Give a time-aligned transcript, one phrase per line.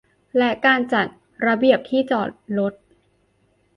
[0.37, 1.05] และการจัด
[1.45, 2.73] ระเบียบที่จอดรถ